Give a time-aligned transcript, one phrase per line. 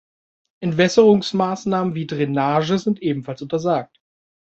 [0.61, 3.99] Entwässerungsmaßnahmen wie Drainage sind ebenfalls untersagt.